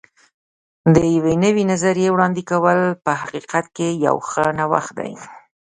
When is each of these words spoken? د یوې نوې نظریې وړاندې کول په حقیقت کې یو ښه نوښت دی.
د 0.93 0.97
یوې 1.15 1.35
نوې 1.45 1.63
نظریې 1.71 2.09
وړاندې 2.11 2.41
کول 2.51 2.79
په 3.05 3.11
حقیقت 3.21 3.65
کې 3.75 3.87
یو 4.05 4.15
ښه 4.29 4.43
نوښت 4.57 4.91
دی. 4.99 5.11